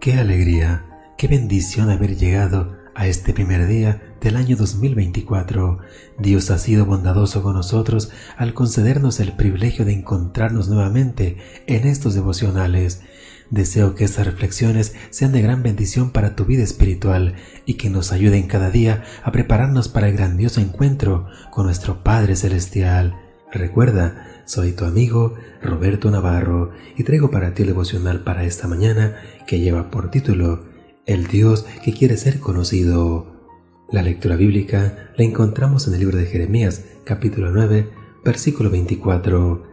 [0.00, 0.86] Qué alegría,
[1.18, 5.78] qué bendición haber llegado a este primer día del año 2024.
[6.18, 11.36] Dios ha sido bondadoso con nosotros al concedernos el privilegio de encontrarnos nuevamente
[11.66, 13.02] en estos devocionales.
[13.50, 17.34] Deseo que estas reflexiones sean de gran bendición para tu vida espiritual
[17.66, 22.36] y que nos ayuden cada día a prepararnos para el grandioso encuentro con nuestro Padre
[22.36, 23.29] Celestial.
[23.52, 29.16] Recuerda, soy tu amigo Roberto Navarro y traigo para ti el devocional para esta mañana
[29.48, 30.66] que lleva por título
[31.04, 33.48] El Dios que quiere ser conocido.
[33.90, 37.90] La lectura bíblica la encontramos en el libro de Jeremías, capítulo 9,
[38.24, 39.66] versículo 24.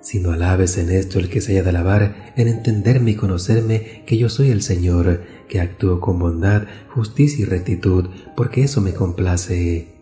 [0.00, 4.04] Si no alabes en esto el que se haya de alabar, en entenderme y conocerme
[4.06, 8.94] que yo soy el Señor, que actúo con bondad, justicia y rectitud, porque eso me
[8.94, 9.97] complace.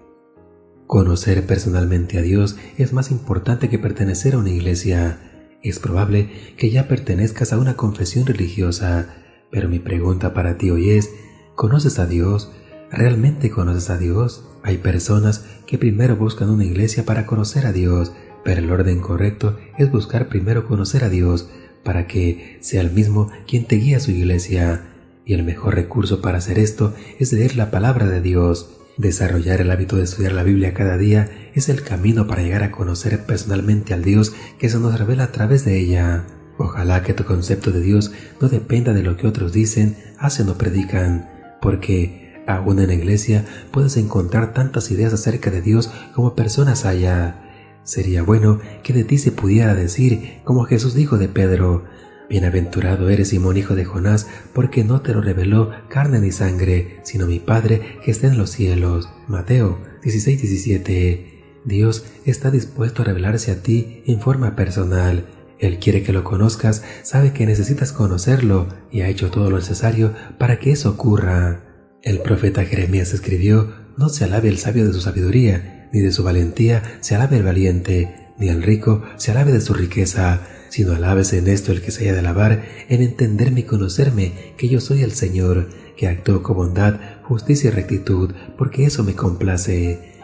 [0.87, 5.19] Conocer personalmente a Dios es más importante que pertenecer a una iglesia.
[5.61, 9.09] Es probable que ya pertenezcas a una confesión religiosa,
[9.51, 11.11] pero mi pregunta para ti hoy es,
[11.57, 12.53] ¿conoces a Dios?
[12.93, 14.45] ¿Realmente conoces a Dios?
[14.63, 18.13] Hay personas que primero buscan una iglesia para conocer a Dios,
[18.45, 21.49] pero el orden correcto es buscar primero conocer a Dios
[21.83, 24.87] para que sea el mismo quien te guíe a su iglesia.
[25.25, 28.76] Y el mejor recurso para hacer esto es leer la palabra de Dios.
[28.97, 32.71] Desarrollar el hábito de estudiar la Biblia cada día es el camino para llegar a
[32.71, 36.25] conocer personalmente al Dios que se nos revela a través de ella.
[36.57, 40.57] Ojalá que tu concepto de Dios no dependa de lo que otros dicen, hacen o
[40.57, 41.29] predican,
[41.61, 47.43] porque aún en la iglesia puedes encontrar tantas ideas acerca de Dios como personas haya.
[47.83, 51.85] Sería bueno que de ti se pudiera decir, como Jesús dijo de Pedro,
[52.29, 57.27] Bienaventurado eres Simón hijo de Jonás, porque no te lo reveló carne ni sangre, sino
[57.27, 59.09] mi Padre que está en los cielos.
[59.29, 61.61] Mateo 16, 17.
[61.65, 65.27] Dios está dispuesto a revelarse a ti en forma personal.
[65.59, 70.13] Él quiere que lo conozcas, sabe que necesitas conocerlo y ha hecho todo lo necesario
[70.39, 71.63] para que eso ocurra.
[72.03, 76.23] El profeta Jeremías escribió, No se alabe el sabio de su sabiduría, ni de su
[76.25, 81.33] valentía se alabe el valiente, ni el rico se alabe de su riqueza, sino alabes
[81.33, 85.03] en esto el que se haya de alabar, en entenderme y conocerme, que yo soy
[85.03, 90.15] el Señor, que actúo con bondad, justicia y rectitud, porque eso me complace.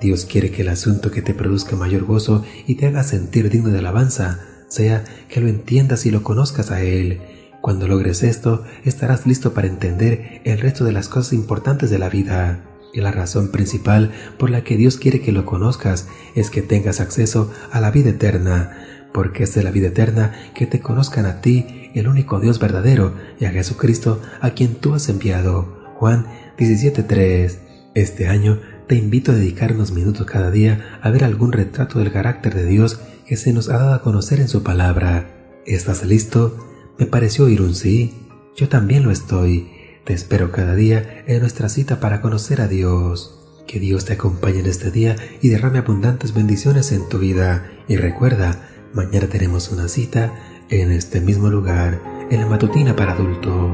[0.00, 3.70] Dios quiere que el asunto que te produzca mayor gozo y te haga sentir digno
[3.70, 7.20] de alabanza sea que lo entiendas y lo conozcas a Él.
[7.60, 12.08] Cuando logres esto, estarás listo para entender el resto de las cosas importantes de la
[12.08, 12.64] vida.
[12.92, 17.00] Y la razón principal por la que Dios quiere que lo conozcas es que tengas
[17.00, 21.40] acceso a la vida eterna, porque es de la vida eterna que te conozcan a
[21.40, 25.82] ti, el único Dios verdadero, y a Jesucristo, a quien tú has enviado.
[25.96, 26.26] Juan
[26.58, 27.58] 17.3
[27.94, 32.12] Este año te invito a dedicar unos minutos cada día a ver algún retrato del
[32.12, 35.30] carácter de Dios que se nos ha dado a conocer en su palabra.
[35.64, 36.68] ¿Estás listo?
[36.98, 38.14] Me pareció oír un sí.
[38.56, 39.70] Yo también lo estoy.
[40.04, 43.38] Te espero cada día en nuestra cita para conocer a Dios.
[43.66, 47.70] Que Dios te acompañe en este día y derrame abundantes bendiciones en tu vida.
[47.88, 50.32] Y recuerda, mañana tenemos una cita
[50.68, 53.72] en este mismo lugar, en la matutina para adultos.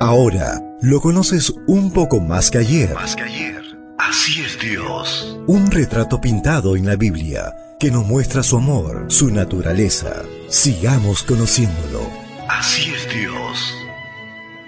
[0.00, 2.94] Ahora lo conoces un poco más que ayer.
[2.94, 3.62] Más que ayer.
[3.98, 5.38] Así es Dios.
[5.46, 10.22] Un retrato pintado en la Biblia que nos muestra su amor, su naturaleza.
[10.48, 12.00] Sigamos conociéndolo.
[12.48, 13.74] Así es Dios.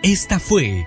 [0.02, 0.86] Esta fue